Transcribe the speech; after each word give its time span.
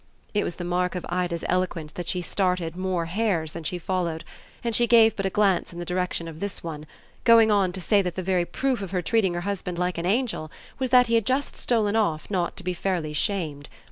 It 0.33 0.43
was 0.43 0.55
the 0.55 0.63
mark 0.63 0.95
of 0.95 1.05
Ida's 1.09 1.43
eloquence 1.47 1.93
that 1.93 2.07
she 2.07 2.23
started 2.23 2.75
more 2.75 3.05
hares 3.05 3.51
than 3.51 3.63
she 3.63 3.77
followed, 3.77 4.23
and 4.63 4.75
she 4.75 4.87
gave 4.87 5.15
but 5.15 5.27
a 5.27 5.29
glance 5.29 5.71
in 5.71 5.77
the 5.77 5.85
direction 5.85 6.27
of 6.27 6.39
this 6.39 6.63
one; 6.63 6.87
going 7.23 7.51
on 7.51 7.71
to 7.71 7.79
say 7.79 8.01
that 8.01 8.15
the 8.15 8.23
very 8.23 8.45
proof 8.45 8.81
of 8.81 8.89
her 8.89 9.03
treating 9.03 9.35
her 9.35 9.41
husband 9.41 9.77
like 9.77 9.99
an 9.99 10.07
angel 10.07 10.49
was 10.79 10.89
that 10.89 11.05
he 11.05 11.13
had 11.13 11.27
just 11.27 11.55
stolen 11.55 11.95
off 11.95 12.31
not 12.31 12.57
to 12.57 12.63
be 12.63 12.73
fairly 12.73 13.13
shamed. 13.13 13.69